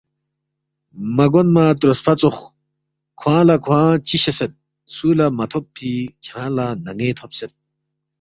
[1.15, 2.37] مہ گونما تروسفا ژوخ،
[3.19, 4.51] کھوانگ لہ کھوانگ چِہ شیسید،
[4.93, 5.91] سُو لہ مہ تھوبفی
[6.23, 7.51] کھیانگ لہ نَن٘ے تھوبسید